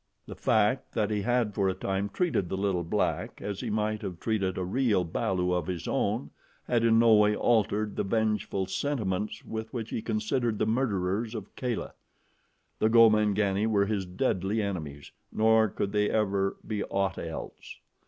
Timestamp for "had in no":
6.63-7.13